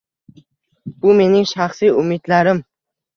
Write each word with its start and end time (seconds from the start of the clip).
Bu 1.03 1.11
mening 1.19 1.45
shaxsiy 1.51 1.91
umidlarim 2.05 2.63